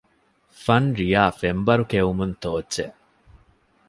[0.63, 2.97] ފަންރިޔާ ފެންބަރު ކެއުމުން ތޯއްޗެއް